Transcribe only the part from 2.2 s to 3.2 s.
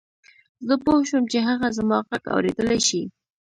اورېدلای شي